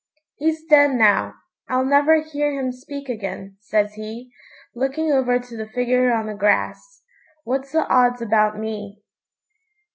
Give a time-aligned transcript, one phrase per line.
[0.37, 1.35] 'He's dead now.
[1.69, 4.31] I'll never hear him speak again,' says he,
[4.73, 7.03] looking over to the figure on the grass.
[7.43, 9.03] 'What's the odds about me?'